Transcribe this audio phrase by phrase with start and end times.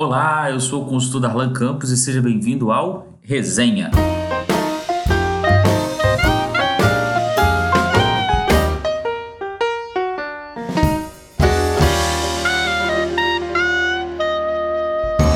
[0.00, 3.90] Olá, eu sou o consultor Darlan Campos e seja bem-vindo ao Resenha.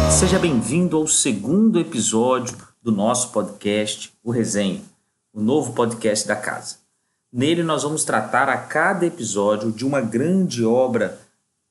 [0.09, 4.81] Seja bem-vindo ao segundo episódio do nosso podcast, o Resenha,
[5.33, 6.77] o novo podcast da casa.
[7.33, 11.19] Nele nós vamos tratar a cada episódio de uma grande obra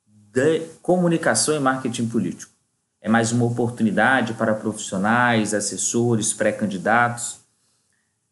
[0.05, 2.50] de comunicação e marketing político
[3.01, 7.41] é mais uma oportunidade para profissionais, assessores, pré-candidatos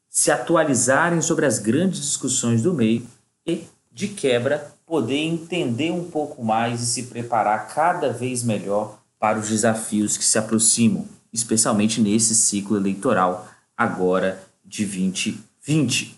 [0.10, 3.06] se atualizarem sobre as grandes discussões do meio
[3.46, 9.38] e, de quebra, poder entender um pouco mais e se preparar cada vez melhor para
[9.38, 16.18] os desafios que se aproximam, especialmente nesse ciclo eleitoral agora de 2020.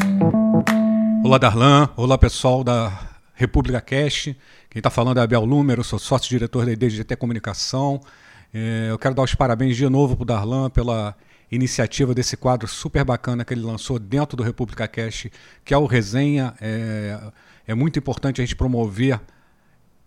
[1.24, 1.90] Olá, Darlan.
[1.98, 4.38] Olá, pessoal da República Cast.
[4.78, 8.00] Quem está falando é Abel Número, sou sócio-diretor da IDGT Comunicação.
[8.54, 11.16] É, eu quero dar os parabéns de novo para o Darlan pela
[11.52, 15.32] iniciativa desse quadro super bacana que ele lançou dentro do República Cast,
[15.66, 16.54] que é o Resenha.
[16.62, 17.20] É,
[17.70, 19.20] é muito importante a gente promover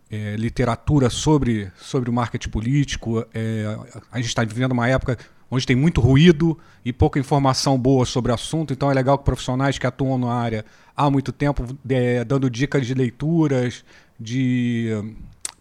[0.09, 3.27] é, literatura sobre, sobre o marketing político.
[3.35, 3.77] É,
[4.13, 5.19] a gente está vivendo uma época
[5.51, 9.25] onde tem muito ruído e pouca informação boa sobre o assunto, então é legal que
[9.25, 10.65] profissionais que atuam na área
[10.97, 13.85] há muito tempo, é, dando dicas de leituras,
[14.21, 15.03] de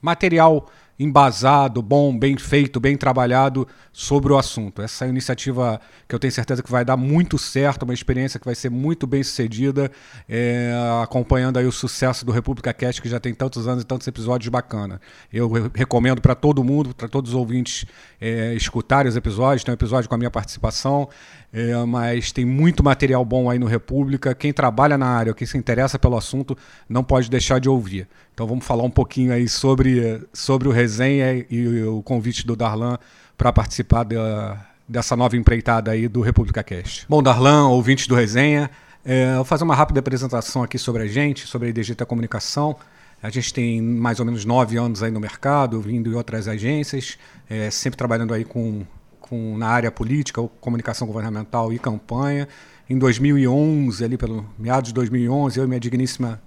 [0.02, 0.66] material
[1.00, 4.82] embasado, bom, bem feito, bem trabalhado sobre o assunto.
[4.82, 8.46] Essa é iniciativa que eu tenho certeza que vai dar muito certo, uma experiência que
[8.46, 9.90] vai ser muito bem sucedida,
[10.28, 14.08] é, acompanhando aí o sucesso do República Cast, que já tem tantos anos e tantos
[14.08, 15.00] episódios bacana.
[15.32, 17.86] Eu recomendo para todo mundo, para todos os ouvintes
[18.20, 21.08] é, escutarem os episódios, tem um episódio com a minha participação,
[21.54, 24.36] é, mas tem muito material bom aí no República.
[24.36, 26.58] Quem trabalha na área, quem se interessa pelo assunto,
[26.90, 28.08] não pode deixar de ouvir.
[28.34, 32.98] Então vamos falar um pouquinho aí sobre, sobre o resenha e o convite do Darlan
[33.38, 37.06] para participar da, dessa nova empreitada aí do República Cast.
[37.08, 38.70] Bom, Darlan, ouvintes do resenha,
[39.06, 42.76] é, vou fazer uma rápida apresentação aqui sobre a gente, sobre a IDGT Comunicação.
[43.22, 47.18] A gente tem mais ou menos nove anos aí no mercado, vindo em outras agências,
[47.50, 48.86] é, sempre trabalhando aí com
[49.30, 52.48] com, na área política, comunicação governamental e campanha.
[52.90, 56.42] Em 2011, ali pelo meados de 2011, eu e minha digníssima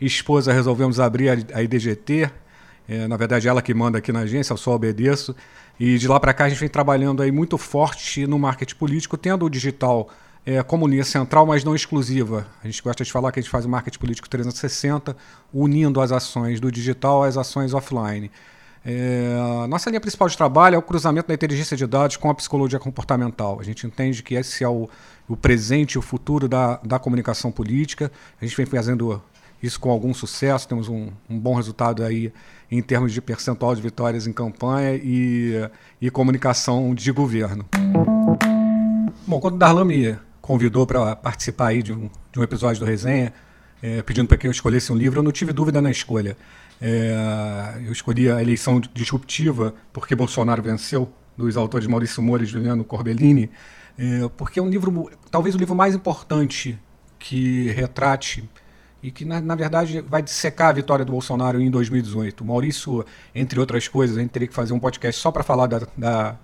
[0.00, 2.30] esposa resolvemos abrir a, a IDGT.
[2.88, 5.36] É, na verdade, ela que manda aqui na agência, eu só obedeço.
[5.78, 9.16] E de lá para cá a gente vem trabalhando aí muito forte no marketing político,
[9.16, 10.08] tendo o digital
[10.46, 12.46] é, como linha central, mas não exclusiva.
[12.64, 15.14] A gente gosta de falar que a gente faz o marketing político 360,
[15.52, 18.30] unindo as ações do digital às ações offline.
[18.84, 19.36] É,
[19.68, 22.78] nossa linha principal de trabalho é o cruzamento da inteligência de dados com a psicologia
[22.78, 23.60] comportamental.
[23.60, 24.88] A gente entende que esse é o,
[25.28, 28.10] o presente e o futuro da, da comunicação política.
[28.40, 29.22] A gente vem fazendo
[29.62, 32.32] isso com algum sucesso, temos um, um bom resultado aí
[32.70, 35.68] em termos de percentual de vitórias em campanha e,
[36.00, 37.64] e comunicação de governo.
[39.26, 42.86] Bom, quando o Darlan me convidou para participar aí de um, de um episódio do
[42.86, 43.32] Resenha,
[43.82, 46.36] é, pedindo para que eu escolhesse um livro, eu não tive dúvida na escolha.
[46.80, 52.84] É, eu escolhi a eleição disruptiva porque Bolsonaro venceu, dos autores Maurício Moura e Juliano
[52.84, 53.50] Corbellini,
[53.96, 56.78] é, porque é um livro, talvez o livro mais importante
[57.18, 58.48] que retrate
[59.02, 62.40] e que, na, na, verdade, vai dissecar a vitória do Bolsonaro em 2018.
[62.40, 63.04] O Maurício,
[63.34, 66.36] entre outras coisas, a gente teria que fazer um podcast só para falar da, da,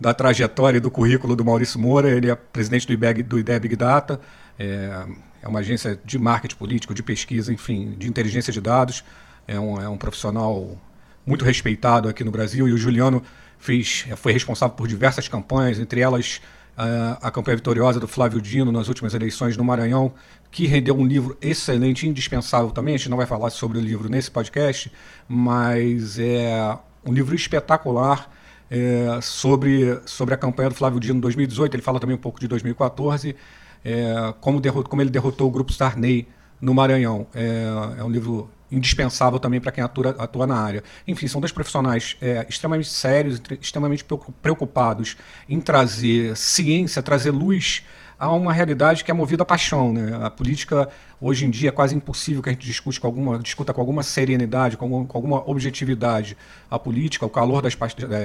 [0.00, 2.10] da, trajetória e do currículo do Maurício Moura.
[2.10, 4.20] Ele é presidente do IBEG, do IDEA Big Data,
[4.58, 5.06] é,
[5.42, 9.04] é, uma agência de marketing político, de pesquisa, enfim, de inteligência de dados.
[9.46, 10.76] É um, é um profissional
[11.24, 13.22] muito respeitado aqui no Brasil e o Juliano
[13.56, 16.40] fez, foi responsável por diversas campanhas, entre elas
[16.76, 20.12] a, campanha vitoriosa do Flávio Dino nas últimas eleições no Maranhão,
[20.50, 22.94] que rendeu um livro excelente, indispensável também.
[22.94, 24.90] A gente não vai falar sobre o livro nesse podcast,
[25.28, 28.30] mas é um livro espetacular
[28.70, 31.74] é, sobre, sobre a campanha do Flávio Dino em 2018.
[31.74, 33.36] Ele fala também um pouco de 2014,
[33.84, 36.26] é, como, derrot, como ele derrotou o grupo Sarney
[36.60, 37.26] no Maranhão.
[37.34, 37.66] É,
[37.98, 40.82] é um livro indispensável também para quem atua, atua, na área.
[41.06, 44.04] Enfim, são dois profissionais é, extremamente sérios, extremamente
[44.42, 45.16] preocupados
[45.48, 47.84] em trazer ciência, trazer luz
[48.18, 49.92] a uma realidade que é movida a paixão.
[49.92, 50.18] Né?
[50.22, 50.88] A política,
[51.24, 54.02] hoje em dia, é quase impossível que a gente discute com alguma, discuta com alguma
[54.02, 56.36] serenidade, com alguma, com alguma objetividade.
[56.70, 57.74] A política, o calor das,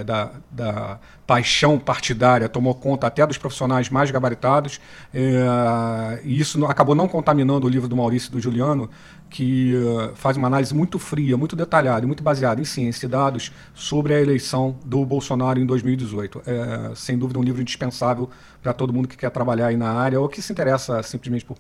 [0.06, 4.82] da, da, paixão partidária tomou conta até dos profissionais mais gabaritados,
[5.14, 8.90] é, e isso acabou não contaminando o livro do Maurício e do Juliano,
[9.30, 13.10] que uh, faz uma análise muito fria, muito detalhada e muito baseada em ciência e
[13.10, 16.42] dados sobre a eleição do Bolsonaro em 2018.
[16.48, 18.28] É, sem dúvida, um livro indispensável
[18.62, 21.56] para todo mundo que quer trabalhar aí na área ou que se interessa simplesmente por.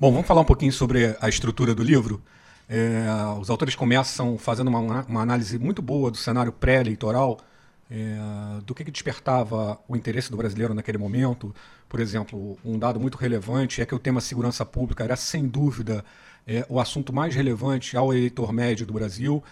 [0.00, 2.22] Bom, vamos falar um pouquinho sobre a estrutura do livro.
[2.66, 3.04] É,
[3.38, 7.38] os autores começam fazendo uma, uma análise muito boa do cenário pré-eleitoral
[7.90, 8.16] é,
[8.64, 11.54] do que, que, despertava o interesse do brasileiro naquele momento.
[11.86, 16.02] Por exemplo, um dado muito relevante é que o tema segurança pública era, sem dúvida,
[16.46, 19.44] é, o assunto mais relevante ao eleitor médio do Brasil.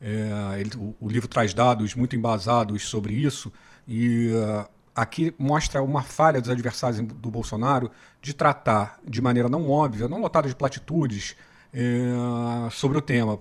[0.00, 3.52] É, ele, o, o, livro traz dados muito embasados sobre isso
[3.88, 7.90] e uh, aqui mostra uma falha dos adversários do Bolsonaro
[8.22, 11.36] de tratar de maneira não óbvia, não lotada de platitudes,
[11.72, 13.38] é, sobre o tema.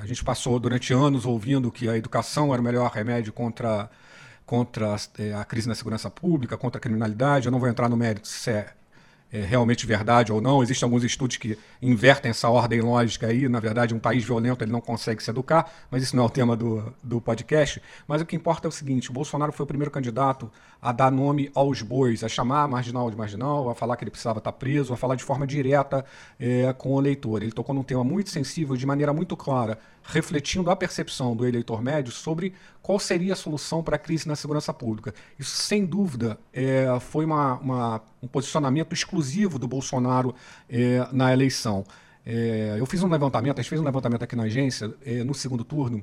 [0.00, 3.90] A gente passou durante anos ouvindo que a educação era o melhor remédio contra,
[4.46, 7.46] contra é, a crise na segurança pública, contra a criminalidade.
[7.46, 8.72] Eu não vou entrar no mérito se é
[9.32, 10.62] é realmente verdade ou não.
[10.62, 13.48] Existem alguns estudos que invertem essa ordem lógica aí.
[13.48, 16.30] Na verdade, um país violento ele não consegue se educar, mas isso não é o
[16.30, 17.82] tema do, do podcast.
[18.06, 21.10] Mas o que importa é o seguinte: o Bolsonaro foi o primeiro candidato a dar
[21.10, 24.92] nome aos bois, a chamar marginal de marginal, a falar que ele precisava estar preso,
[24.94, 26.04] a falar de forma direta
[26.38, 27.42] é, com o eleitor.
[27.42, 29.78] Ele tocou num tema muito sensível, de maneira muito clara,
[30.08, 34.34] refletindo a percepção do eleitor médio sobre qual seria a solução para a crise na
[34.34, 35.14] segurança pública.
[35.38, 40.34] Isso, sem dúvida, é, foi uma, uma, um posicionamento exclusivo do Bolsonaro
[40.68, 41.84] é, na eleição.
[42.24, 45.34] É, eu fiz um levantamento, a gente fez um levantamento aqui na agência, é, no
[45.34, 46.02] segundo turno,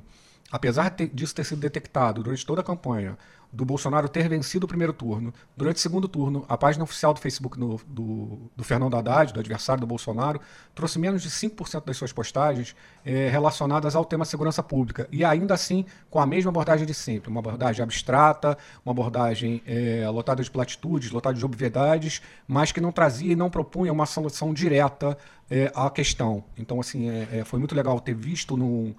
[0.50, 3.16] apesar disso ter sido detectado durante toda a campanha,
[3.52, 5.32] do Bolsonaro ter vencido o primeiro turno.
[5.56, 9.40] Durante o segundo turno, a página oficial do Facebook no, do, do, Fernando Haddad, do
[9.40, 10.40] adversário do Bolsonaro,
[10.74, 15.08] trouxe menos de 5% das suas postagens é, relacionadas ao tema segurança pública.
[15.10, 17.30] E ainda assim, com a mesma abordagem de sempre.
[17.30, 22.92] Uma abordagem abstrata, uma abordagem é, lotada de platitudes, lotada de obviedades, mas que não
[22.92, 25.16] trazia e não propunha uma solução direta
[25.50, 26.44] é, à questão.
[26.58, 27.08] Então, assim,
[27.44, 28.94] foi muito legal ter visto, no,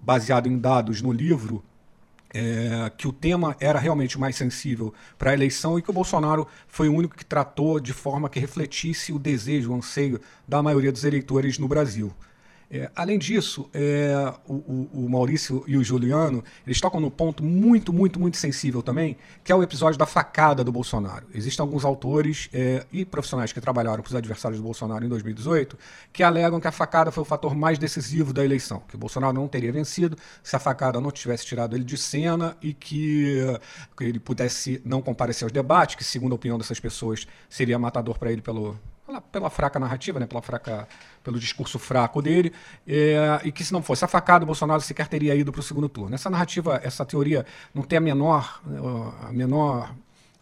[0.00, 1.62] baseado em dados no livro,
[2.34, 6.46] é, que o tema era realmente mais sensível para a eleição e que o Bolsonaro
[6.68, 10.92] foi o único que tratou de forma que refletisse o desejo, o anseio da maioria
[10.92, 12.12] dos eleitores no Brasil.
[12.68, 17.92] É, além disso, é, o, o, Maurício e o Juliano eles tocam num ponto muito,
[17.92, 21.28] muito, muito sensível também, que é o episódio da facada do Bolsonaro.
[21.32, 25.78] Existem alguns autores é, e profissionais que trabalharam para os adversários do Bolsonaro em 2018
[26.12, 29.32] que alegam que a facada foi o fator mais decisivo da eleição, que o Bolsonaro
[29.32, 33.36] não teria vencido se a facada não tivesse tirado ele de cena e que,
[33.96, 38.18] que ele pudesse não comparecer aos debates, que, segundo a opinião dessas pessoas, seria matador
[38.18, 38.76] para ele pelo,
[39.06, 40.88] pela, pela, fraca narrativa, né, pela fraca,
[41.22, 42.52] pelo discurso fraco dele,
[42.86, 45.62] é, e que se não fosse a facada, o Bolsonaro sequer teria ido para o
[45.62, 46.14] segundo turno.
[46.14, 48.60] Essa narrativa, essa teoria não tem a menor,
[49.22, 49.94] a menor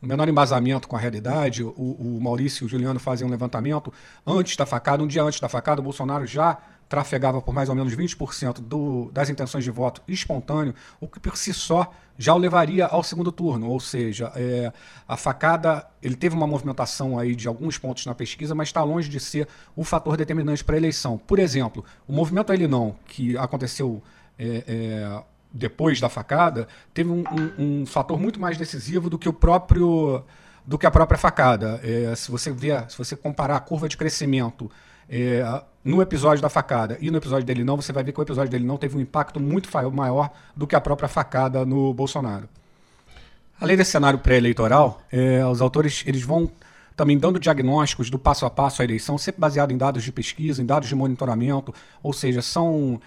[0.03, 1.65] o menor embasamento com a realidade.
[1.65, 3.93] O, o Maurício e o Juliano fazem um levantamento
[4.27, 7.75] antes da facada, um dia antes da facada, o Bolsonaro já trafegava por mais ou
[7.75, 12.39] menos 20% do, das intenções de voto espontâneo, o que por si só já o
[12.39, 13.69] levaria ao segundo turno.
[13.69, 14.73] Ou seja, é,
[15.07, 19.09] a facada, ele teve uma movimentação aí de alguns pontos na pesquisa, mas está longe
[19.09, 21.19] de ser o fator determinante para a eleição.
[21.19, 24.03] Por exemplo, o movimento Ele Não, que aconteceu
[24.39, 25.23] é, é,
[25.53, 30.25] depois da facada, teve um, um, um, fator muito mais decisivo do que o próprio
[30.67, 31.81] do que a própria facada.
[31.83, 34.71] É, se você ver, se você comparar a curva de crescimento
[35.09, 38.23] é, no episódio da facada e no episódio dele não, você vai ver que o
[38.23, 42.49] episódio dele não teve um impacto muito maior do que a própria facada no Bolsonaro.
[43.61, 46.51] Além desse cenário pré-eleitoral, é, os autores eles vão
[46.97, 50.63] também dando diagnósticos do passo a passo à eleição, sempre baseado em dados de pesquisa,
[50.63, 53.01] em dados de monitoramento, ou seja, são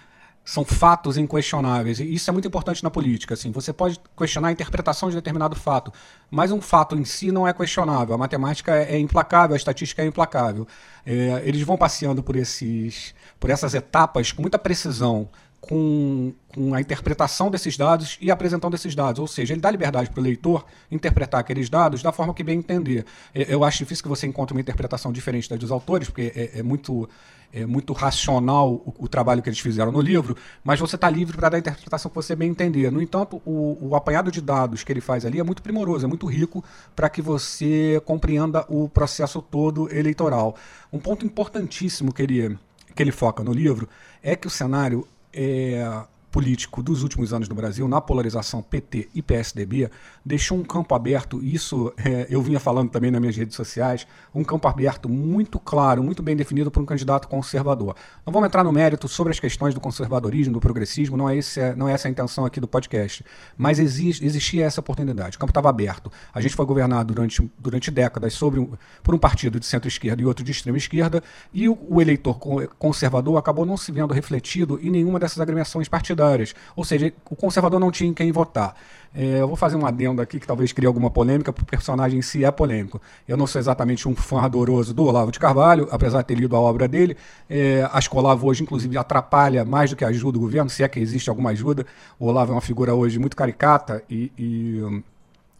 [0.48, 2.00] são fatos inquestionáveis.
[2.00, 3.34] E isso é muito importante na política.
[3.34, 3.50] Assim.
[3.52, 5.92] Você pode questionar a interpretação de determinado fato,
[6.30, 8.14] mas um fato em si não é questionável.
[8.14, 10.66] A matemática é implacável, a estatística é implacável.
[11.04, 15.28] É, eles vão passeando por, esses, por essas etapas com muita precisão
[15.60, 19.20] com, com, a interpretação desses dados e a apresentação desses dados.
[19.20, 22.58] Ou seja, ele dá liberdade para o leitor interpretar aqueles dados da forma que bem
[22.58, 23.04] entender.
[23.34, 26.60] É, eu acho difícil que você encontre uma interpretação diferente da dos autores, porque é,
[26.60, 27.08] é muito,
[27.52, 31.36] é muito racional o, o, trabalho que eles fizeram no livro, mas você está livre
[31.36, 32.92] para dar a interpretação que você bem entender.
[32.92, 36.08] No entanto, o, o apanhado de dados que ele faz ali é muito primoroso, é
[36.08, 40.54] muito rico para que você compreenda o processo todo eleitoral.
[40.92, 42.56] Um ponto importantíssimo que ele,
[42.94, 43.88] que ele foca no livro
[44.22, 49.22] é que o cenário é, político dos últimos anos no Brasil, na polarização PT e
[49.22, 49.90] PSDB,
[50.24, 54.44] deixou um campo aberto, isso é, eu vinha falando também nas minhas redes sociais, um
[54.44, 57.96] campo aberto muito claro, muito bem definido por um candidato conservador.
[58.26, 61.74] Não vamos entrar no mérito sobre as questões do conservadorismo, do progressismo, não é, esse,
[61.74, 63.24] não é essa a intenção aqui do podcast,
[63.56, 66.12] mas existe, existia essa oportunidade, o campo estava aberto.
[66.32, 70.26] A gente foi governado durante, durante décadas sobre um, por um partido de centro-esquerda e
[70.26, 71.22] outro de extrema-esquerda,
[71.54, 72.38] e o, o eleitor
[72.78, 76.54] conservador acabou não se vendo refletido em nenhuma dessas agremiações partidárias partidárias.
[76.74, 78.74] Ou seja, o conservador não tinha em quem votar.
[79.14, 82.18] É, eu vou fazer um adendo aqui que talvez crie alguma polêmica, porque o personagem
[82.18, 83.00] em si é polêmico.
[83.26, 86.54] Eu não sou exatamente um fã adoroso do Olavo de Carvalho, apesar de ter lido
[86.54, 87.16] a obra dele.
[87.48, 90.82] É, acho que o Olavo hoje, inclusive, atrapalha mais do que ajuda o governo, se
[90.82, 91.86] é que existe alguma ajuda.
[92.18, 95.02] O Olavo é uma figura hoje muito caricata e, e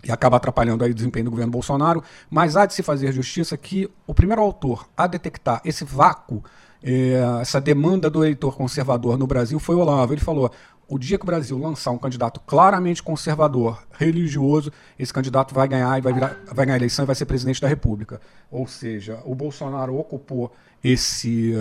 [0.05, 3.57] e acaba atrapalhando aí o desempenho do governo Bolsonaro, mas há de se fazer justiça
[3.57, 6.43] que o primeiro autor a detectar esse vácuo
[6.83, 10.13] é, essa demanda do eleitor conservador no Brasil foi o Olavo.
[10.13, 10.51] Ele falou:
[10.89, 15.99] o dia que o Brasil lançar um candidato claramente conservador, religioso, esse candidato vai ganhar
[15.99, 18.21] e vai, virar, vai ganhar a eleição e vai ser presidente da República.
[18.51, 20.53] Ou seja, o Bolsonaro ocupou
[20.83, 21.53] esse,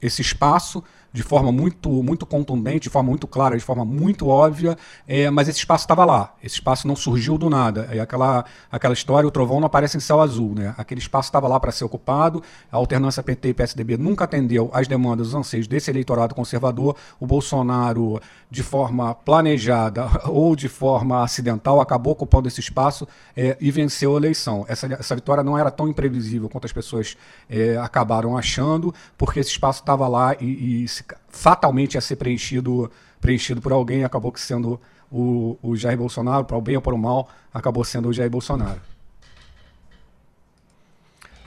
[0.00, 4.78] esse espaço de forma muito, muito contundente, de forma muito clara, de forma muito óbvia,
[5.06, 6.34] é, mas esse espaço estava lá.
[6.42, 7.88] Esse espaço não surgiu do nada.
[7.90, 10.54] É aquela, aquela história, o trovão não aparece em céu azul.
[10.54, 10.74] Né?
[10.78, 14.88] Aquele espaço estava lá para ser ocupado, a alternância PT e PSDB nunca atendeu às
[14.88, 16.96] demandas, os anseios desse eleitorado conservador.
[17.20, 23.70] O Bolsonaro, de forma planejada ou de forma acidental, acabou ocupando esse espaço é, e
[23.70, 24.64] venceu a eleição.
[24.66, 27.16] Essa, essa vitória não era tão imprevisível quanto as pessoas
[27.50, 32.90] é, acabaram achando, porque esse espaço estava lá e, e se fatalmente ia ser preenchido,
[33.20, 34.80] preenchido por alguém, acabou sendo
[35.10, 38.30] o, o Jair Bolsonaro, para o bem ou para o mal, acabou sendo o Jair
[38.30, 38.80] Bolsonaro.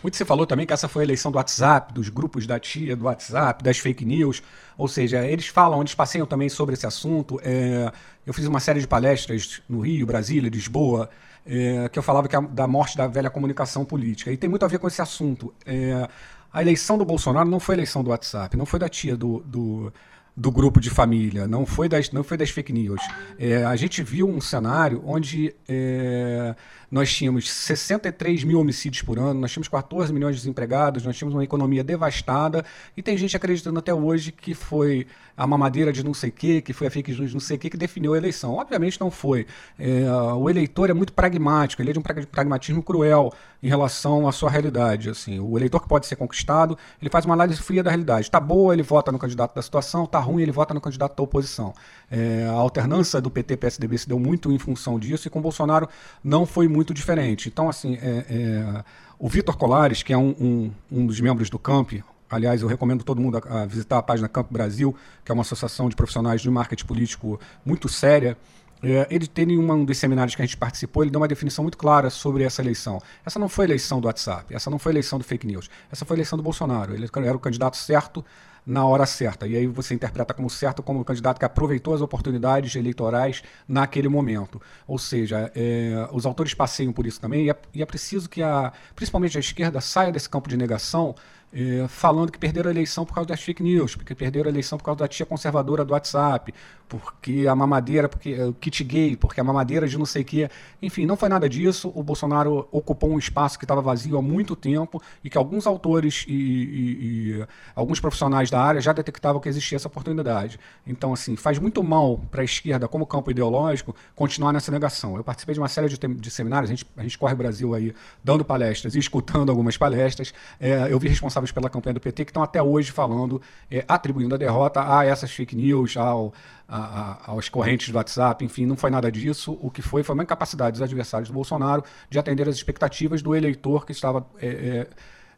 [0.06, 2.96] Muito se falou também que essa foi a eleição do WhatsApp, dos grupos da tia,
[2.96, 4.44] do WhatsApp, das fake news.
[4.78, 7.42] Ou seja, eles falam, eles passeiam também sobre esse assunto.
[7.44, 7.92] É,
[8.24, 11.10] eu fiz uma série de palestras no Rio, Brasília, Lisboa,
[11.44, 14.32] é, que eu falava que a, da morte da velha comunicação política.
[14.32, 15.52] E tem muito a ver com esse assunto.
[15.66, 16.08] É,
[16.56, 19.92] a eleição do Bolsonaro não foi eleição do WhatsApp, não foi da tia do, do,
[20.36, 23.02] do grupo de família, não foi das, não foi das fake news.
[23.40, 26.54] É, a gente viu um cenário onde é,
[26.92, 31.34] nós tínhamos 63 mil homicídios por ano, nós tínhamos 14 milhões de desempregados, nós tínhamos
[31.34, 32.66] uma economia devastada
[32.98, 36.62] e tem gente acreditando até hoje que foi a mamadeira de não sei o que,
[36.62, 38.54] que foi a fake news de não sei o que que definiu a eleição.
[38.54, 39.46] Obviamente não foi.
[39.78, 44.32] É, o eleitor é muito pragmático, ele é de um pragmatismo cruel em relação à
[44.32, 45.10] sua realidade.
[45.10, 48.28] Assim, o eleitor que pode ser conquistado, ele faz uma análise fria da realidade.
[48.28, 51.24] Está boa, ele vota no candidato da situação, está ruim, ele vota no candidato da
[51.24, 51.74] oposição.
[52.10, 55.88] É, a alternância do PT-PSDB se deu muito em função disso e com Bolsonaro
[56.24, 57.48] não foi muito diferente.
[57.48, 58.84] Então, assim, é, é,
[59.18, 63.04] o Vitor Colares, que é um, um, um, dos membros do CAMP, aliás, eu recomendo
[63.04, 66.42] todo mundo a, a visitar a página Camp Brasil, que é uma associação de profissionais
[66.42, 68.38] de marketing político muito séria.
[68.84, 71.78] É, ele tem um dos seminários que a gente participou, ele deu uma definição muito
[71.78, 73.02] clara sobre essa eleição.
[73.26, 76.18] Essa não foi eleição do WhatsApp, essa não foi eleição do fake news, essa foi
[76.18, 76.94] eleição do Bolsonaro.
[76.94, 78.24] Ele era o candidato certo
[78.66, 79.46] na hora certa.
[79.46, 84.10] E aí você interpreta como certo como o candidato que aproveitou as oportunidades eleitorais naquele
[84.10, 84.60] momento.
[84.88, 88.42] Ou seja, é, os autores passeiam por isso também, e é, e é preciso que,
[88.42, 91.16] a, principalmente a esquerda, saia desse campo de negação
[91.56, 94.78] é, falando que perderam a eleição por causa das fake news, porque perderam a eleição
[94.78, 96.54] por causa da tia conservadora do WhatsApp,
[96.88, 100.26] porque a mamadeira, porque é, o kit gay, porque a mamadeira de não sei o
[100.26, 100.50] quê.
[100.82, 101.92] Enfim, não foi nada disso.
[101.96, 106.26] O Bolsonaro ocupou um espaço que estava vazio há muito tempo e que alguns autores
[106.28, 110.60] e, e, e alguns profissionais da área já detectavam que existia essa oportunidade.
[110.86, 115.16] Então, assim, faz muito mal para a esquerda, como campo ideológico, continuar nessa negação.
[115.16, 117.74] Eu participei de uma série de, de seminários, a gente, a gente corre o Brasil
[117.74, 117.94] aí
[118.24, 120.34] dando palestras e escutando algumas palestras.
[120.60, 121.08] É, eu vi
[121.46, 125.06] responsáveis pela campanha do PT que estão até hoje falando, é, atribuindo a derrota a
[125.06, 126.34] essas fake news, ao,
[126.68, 129.58] a, a, aos correntes do WhatsApp, enfim, não foi nada disso.
[129.62, 133.36] O que foi foi uma incapacidade dos adversários do Bolsonaro de atender as expectativas do
[133.36, 134.26] eleitor que estava.
[134.42, 134.88] É,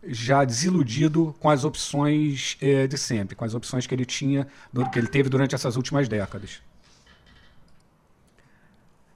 [0.09, 2.55] já desiludido com as opções
[2.87, 4.47] de sempre, com as opções que ele tinha,
[4.93, 6.61] que ele teve durante essas últimas décadas.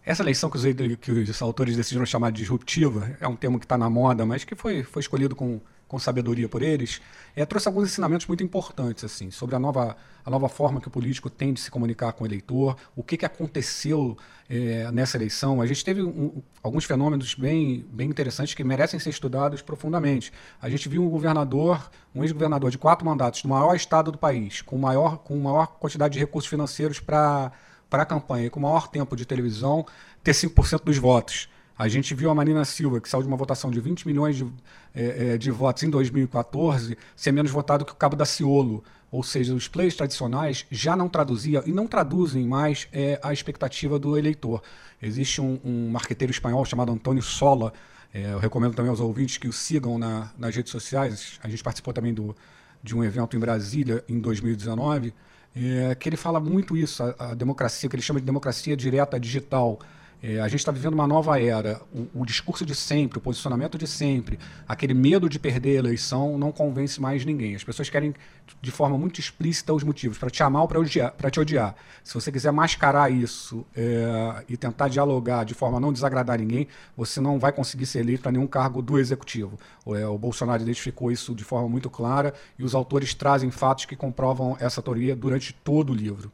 [0.04, 0.64] Essa eleição que os,
[1.00, 4.44] que os autores decidiram chamar de disruptiva é um termo que está na moda, mas
[4.44, 7.02] que foi, foi escolhido com com sabedoria por eles,
[7.36, 10.92] é, trouxe alguns ensinamentos muito importantes assim sobre a nova, a nova forma que o
[10.92, 14.18] político tem de se comunicar com o eleitor, o que, que aconteceu
[14.50, 15.62] é, nessa eleição.
[15.62, 20.32] A gente teve um, alguns fenômenos bem, bem interessantes que merecem ser estudados profundamente.
[20.62, 24.62] A gente viu um governador, um ex-governador de quatro mandatos do maior estado do país,
[24.62, 27.52] com maior, com maior quantidade de recursos financeiros para
[27.92, 29.86] a campanha, com maior tempo de televisão,
[30.24, 31.50] ter 5% dos votos.
[31.82, 34.46] A gente viu a Marina Silva, que saiu de uma votação de 20 milhões de,
[34.94, 38.84] é, de votos em 2014, ser menos votado que o Cabo da Ciolo.
[39.12, 43.98] Ou seja, os players tradicionais já não traduziam e não traduzem mais é, a expectativa
[43.98, 44.62] do eleitor.
[45.02, 47.74] Existe um, um marqueteiro espanhol chamado Antônio Sola,
[48.14, 51.40] é, eu recomendo também aos ouvintes que o sigam na, nas redes sociais.
[51.42, 52.36] A gente participou também do,
[52.84, 55.16] de um evento em Brasília em 2019,
[55.56, 59.20] é, que ele fala muito isso, a, a democracia, que ele chama de democracia direta
[59.20, 59.80] digital.
[60.24, 61.82] É, a gente está vivendo uma nova era.
[61.92, 64.38] O, o, discurso de sempre, o posicionamento de sempre,
[64.68, 67.56] aquele medo de perder a eleição não convence mais ninguém.
[67.56, 68.14] As pessoas querem,
[68.62, 71.76] de forma muito explícita, os motivos para te amar ou para te odiar.
[72.04, 76.68] Se você quiser mascarar isso é, e tentar dialogar de forma a não desagradar ninguém,
[76.96, 79.58] você não vai conseguir ser eleito para nenhum cargo do executivo.
[79.88, 83.96] É, o Bolsonaro identificou isso de forma muito clara e os autores trazem fatos que
[83.96, 86.32] comprovam essa teoria durante todo o livro.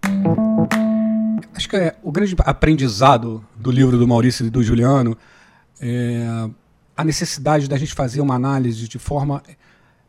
[1.54, 5.18] Acho que é o grande aprendizado do livro do Maurício e do Juliano
[5.80, 6.50] é
[6.96, 9.44] a necessidade da gente fazer uma análise de forma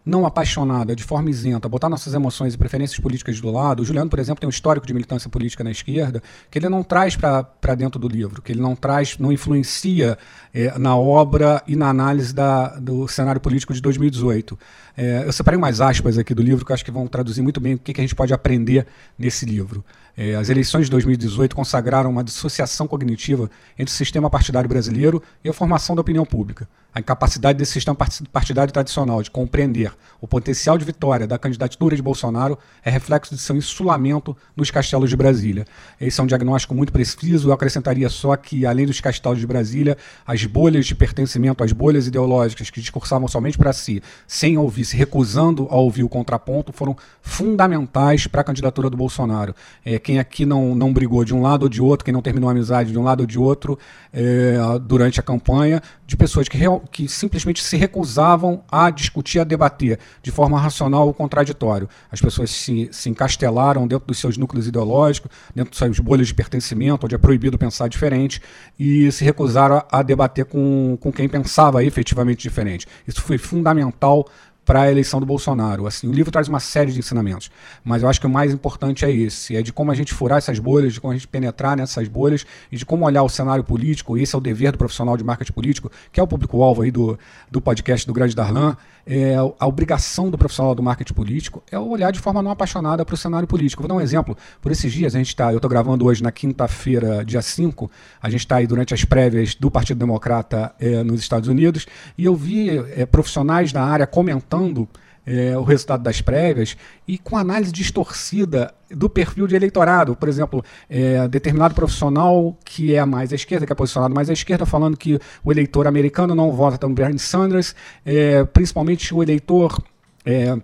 [0.08, 3.82] não apaixonada, de forma isenta, botar nossas emoções e preferências políticas do lado.
[3.82, 6.82] O Juliano, por exemplo, tem um histórico de militância política na esquerda que ele não
[6.82, 10.16] traz para dentro do livro, que ele não traz, não influencia
[10.54, 14.58] é, na obra e na análise da, do cenário político de 2018.
[14.96, 17.60] É, eu separei umas aspas aqui do livro que eu acho que vão traduzir muito
[17.60, 18.86] bem o que, que a gente pode aprender
[19.18, 19.84] nesse livro.
[20.20, 23.48] É, as eleições de 2018 consagraram uma dissociação cognitiva
[23.78, 26.68] entre o sistema partidário brasileiro e a formação da opinião pública.
[26.98, 27.96] A incapacidade desse sistema
[28.32, 33.40] partidário tradicional de compreender o potencial de vitória da candidatura de Bolsonaro é reflexo de
[33.40, 35.64] seu insulamento nos castelos de Brasília.
[36.00, 37.50] Esse é um diagnóstico muito preciso.
[37.50, 42.08] Eu acrescentaria só que, além dos castelos de Brasília, as bolhas de pertencimento, as bolhas
[42.08, 46.96] ideológicas que discursavam somente para si, sem ouvir, se recusando a ouvir o contraponto, foram
[47.22, 49.54] fundamentais para a candidatura do Bolsonaro.
[49.84, 52.48] É, quem aqui não, não brigou de um lado ou de outro, quem não terminou
[52.48, 53.78] a amizade de um lado ou de outro
[54.12, 59.44] é, durante a campanha, de pessoas que, real, que simplesmente se recusavam a discutir, a
[59.44, 61.86] debater de forma racional ou contraditório.
[62.10, 66.34] As pessoas se, se encastelaram dentro dos seus núcleos ideológicos, dentro dos seus bolhas de
[66.34, 68.40] pertencimento, onde é proibido pensar diferente,
[68.78, 72.86] e se recusaram a, a debater com, com quem pensava efetivamente diferente.
[73.06, 74.26] Isso foi fundamental
[74.68, 75.86] para a eleição do Bolsonaro.
[75.86, 77.50] Assim, o livro traz uma série de ensinamentos,
[77.82, 80.36] mas eu acho que o mais importante é esse, é de como a gente furar
[80.36, 83.64] essas bolhas, de como a gente penetrar nessas bolhas e de como olhar o cenário
[83.64, 86.90] político, esse é o dever do profissional de marketing político, que é o público-alvo aí
[86.90, 87.18] do,
[87.50, 88.76] do podcast do Grande Darlan,
[89.08, 93.14] é, a obrigação do profissional do marketing político é olhar de forma não apaixonada para
[93.14, 93.82] o cenário político.
[93.82, 94.36] Vou dar um exemplo.
[94.60, 97.90] Por esses dias, a gente está, eu estou gravando hoje na quinta-feira, dia 5,
[98.20, 101.86] a gente está aí durante as prévias do Partido Democrata é, nos Estados Unidos,
[102.18, 104.86] e eu vi é, profissionais da área comentando
[105.28, 106.74] é, o resultado das prévias
[107.06, 110.16] e com análise distorcida do perfil de eleitorado.
[110.16, 114.32] Por exemplo, é, determinado profissional que é mais à esquerda, que é posicionado mais à
[114.32, 117.74] esquerda, falando que o eleitor americano não vota no Bernie Sanders,
[118.06, 119.78] é, principalmente o eleitor.
[120.24, 120.56] É,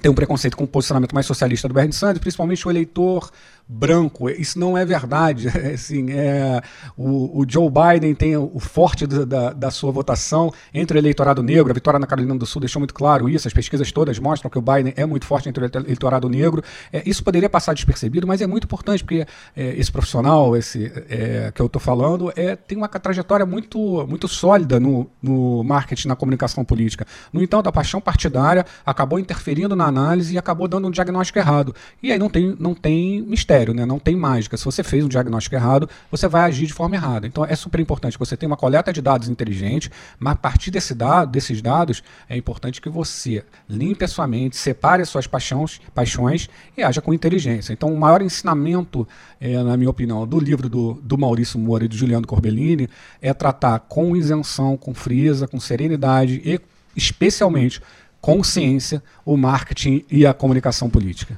[0.00, 3.30] tem um preconceito com o posicionamento mais socialista do Bernie Sanders, principalmente o eleitor
[3.68, 4.30] branco.
[4.30, 5.48] Isso não é verdade.
[5.74, 6.60] Assim, é,
[6.96, 11.42] o, o, Joe Biden tem o, forte da, da, da, sua votação entre o eleitorado
[11.42, 11.70] negro.
[11.70, 13.48] A vitória na Carolina do Sul deixou muito claro isso.
[13.48, 16.62] As pesquisas todas mostram que o Biden é muito forte entre o eleitorado negro.
[16.92, 19.26] É, isso poderia passar despercebido, mas é muito importante porque
[19.56, 24.28] é, esse profissional, esse é, que eu estou falando, é, tem uma trajetória muito, muito
[24.28, 27.06] sólida no, no marketing, na comunicação política.
[27.32, 31.74] No entanto, a paixão partidária acabou interferindo na análise e acabou dando um diagnóstico errado.
[32.02, 33.86] E aí não tem, não tem mistério critério, né?
[33.86, 34.56] não tem mágica.
[34.56, 37.26] Se você fez um diagnóstico errado, você vai agir de forma errada.
[37.26, 40.70] Então é super importante que você tenha uma coleta de dados inteligente, mas a partir
[40.70, 45.26] desse dado, desses dados, é importante que você limpe a sua mente, separe as suas
[45.26, 47.72] paixões, paixões e haja com inteligência.
[47.72, 49.06] Então o maior ensinamento,
[49.40, 52.88] é, na minha opinião, do livro do, do Maurício Moura e do Juliano Corbellini
[53.22, 56.60] é tratar com isenção, com frieza, com serenidade e
[56.94, 57.80] especialmente
[58.20, 61.36] consciência, o marketing e a comunicação política.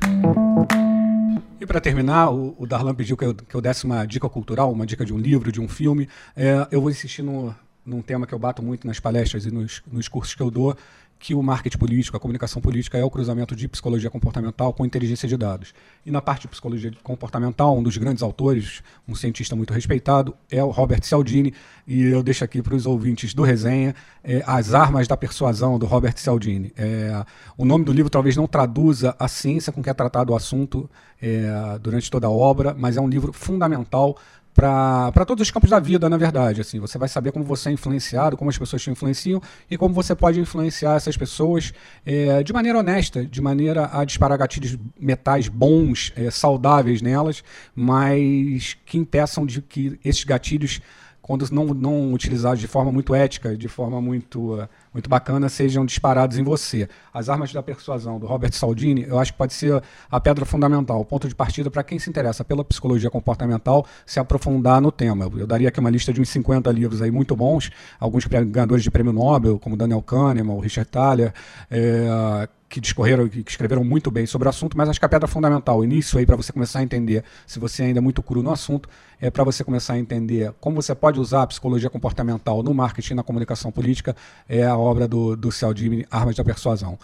[1.61, 4.71] E para terminar, o, o, Darlan pediu que eu, que eu, desse uma dica cultural,
[4.71, 6.09] uma dica de um livro, de um filme.
[6.37, 7.55] É, eu vou insistir no,
[7.88, 10.77] num tema que eu bato muito nas palestras e nos, nos cursos que eu dou,
[11.18, 15.29] que o marketing político, a comunicação política é o cruzamento de psicologia comportamental com inteligência
[15.29, 15.74] de dados.
[16.07, 20.62] E na parte de psicologia comportamental, um dos grandes autores, um cientista muito respeitado, é
[20.62, 21.53] o Robert Cialdini,
[21.87, 25.87] e eu deixo aqui para os ouvintes do resenha é, As Armas da Persuasão, do
[25.87, 26.72] Robert Cialdini.
[26.77, 27.24] É,
[27.57, 30.88] o nome do livro talvez não traduza a ciência com que é tratado o assunto
[31.20, 34.16] é, durante toda a obra, mas é um livro fundamental
[34.59, 36.61] para todos os campos da vida, na verdade.
[36.61, 39.40] Assim, você vai saber como você é influenciado, como as pessoas te influenciam
[39.71, 41.73] e como você pode influenciar essas pessoas
[42.05, 48.77] é, de maneira honesta, de maneira a disparar gatilhos metais bons, é, saudáveis nelas, mas
[48.85, 50.81] que impeçam de que esses gatilhos
[51.23, 56.38] quando não, não utilizados de forma muito ética, de forma muito, muito bacana, sejam disparados
[56.38, 56.88] em você.
[57.12, 61.01] As Armas da Persuasão, do Robert Saldini, eu acho que pode ser a pedra fundamental,
[61.01, 65.31] o ponto de partida para quem se interessa pela psicologia comportamental se aprofundar no tema.
[65.37, 68.90] Eu daria aqui uma lista de uns 50 livros aí muito bons, alguns ganhadores de
[68.90, 71.33] prêmio Nobel, como Daniel Kahneman, o Richard Thaler,
[71.70, 75.27] é, que discorreram, que escreveram muito bem sobre o assunto, mas acho que a pedra
[75.27, 78.42] fundamental, o início aí para você começar a entender, se você ainda é muito cru
[78.42, 78.88] no assunto,
[79.20, 83.14] é para você começar a entender como você pode usar a psicologia comportamental no marketing,
[83.14, 84.14] na comunicação política,
[84.48, 86.98] é a obra do, do Cialdini, Armas da Persuasão.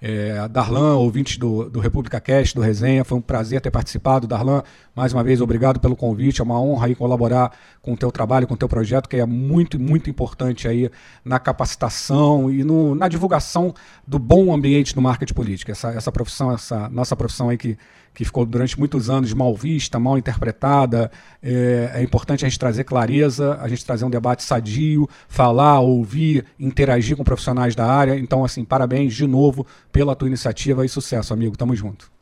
[0.00, 4.28] É, Darlan, ouvinte do, do República Cast, do Resenha, foi um prazer ter participado.
[4.28, 4.62] Darlan,
[4.94, 6.40] mais uma vez, obrigado pelo convite.
[6.40, 9.26] É uma honra aí colaborar com o teu trabalho, com o teu projeto, que é
[9.26, 10.88] muito, muito importante aí
[11.24, 13.74] na capacitação e no, na divulgação
[14.06, 15.72] do bom ambiente no marketing político.
[15.72, 17.76] Essa, essa profissão, essa nossa profissão aí que
[18.18, 21.08] que ficou durante muitos anos mal vista, mal interpretada.
[21.40, 26.44] É, é, importante a gente trazer clareza, a gente trazer um debate sadio, falar, ouvir,
[26.58, 28.18] interagir com profissionais da área.
[28.18, 31.56] Então, assim, parabéns de novo pela tua iniciativa e sucesso, amigo.
[31.56, 32.17] Tamo junto.